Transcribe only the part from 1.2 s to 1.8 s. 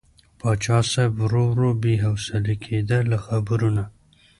ورو ورو